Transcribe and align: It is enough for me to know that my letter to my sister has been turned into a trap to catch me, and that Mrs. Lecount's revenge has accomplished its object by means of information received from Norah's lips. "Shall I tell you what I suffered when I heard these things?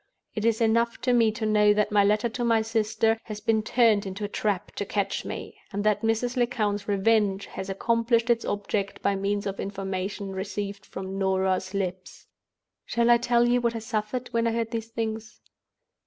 It 0.33 0.45
is 0.45 0.61
enough 0.61 0.97
for 1.03 1.13
me 1.13 1.31
to 1.33 1.45
know 1.45 1.75
that 1.75 1.91
my 1.91 2.03
letter 2.03 2.27
to 2.27 2.43
my 2.43 2.63
sister 2.63 3.19
has 3.25 3.39
been 3.39 3.61
turned 3.61 4.07
into 4.07 4.23
a 4.23 4.27
trap 4.27 4.71
to 4.77 4.83
catch 4.83 5.25
me, 5.25 5.55
and 5.71 5.83
that 5.83 6.01
Mrs. 6.01 6.35
Lecount's 6.35 6.87
revenge 6.87 7.45
has 7.45 7.69
accomplished 7.69 8.31
its 8.31 8.43
object 8.43 9.03
by 9.03 9.15
means 9.15 9.45
of 9.45 9.59
information 9.59 10.31
received 10.31 10.87
from 10.87 11.19
Norah's 11.19 11.75
lips. 11.75 12.25
"Shall 12.87 13.11
I 13.11 13.17
tell 13.17 13.47
you 13.47 13.61
what 13.61 13.75
I 13.75 13.77
suffered 13.77 14.29
when 14.31 14.47
I 14.47 14.53
heard 14.53 14.71
these 14.71 14.87
things? 14.87 15.39